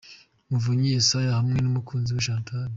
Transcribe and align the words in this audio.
Muvunyi 0.49 0.87
Yesaya 0.95 1.31
hamwe 1.37 1.57
n'umukunzi 1.59 2.09
we 2.15 2.21
Chantal. 2.25 2.69